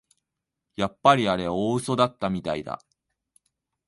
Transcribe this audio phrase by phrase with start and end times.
[0.77, 2.81] やっぱりあれ大うそだったみたいだ